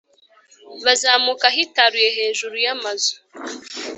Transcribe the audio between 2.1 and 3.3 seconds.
hejuru y’amazu?